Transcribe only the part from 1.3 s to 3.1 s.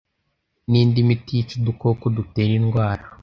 yica udukoko dutera indwara